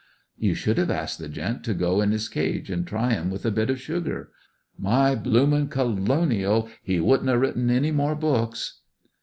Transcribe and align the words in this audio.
"You 0.39 0.55
should 0.55 0.79
have 0.79 0.89
asked 0.89 1.19
the 1.19 1.29
gent 1.29 1.63
to 1.65 1.75
go 1.75 2.01
in 2.01 2.09
his 2.09 2.27
cage 2.27 2.71
an' 2.71 2.85
try 2.85 3.13
'im 3.13 3.29
with 3.29 3.45
a 3.45 3.51
bit 3.51 3.69
of 3.69 3.79
sugar. 3.79 4.31
My 4.75 5.13
bloomin' 5.13 5.67
Colonial! 5.67 6.69
He 6.81 6.99
wouldn't 6.99 7.29
have 7.29 7.39
written 7.41 7.69
any 7.69 7.91
more 7.91 8.15
books." 8.15 8.79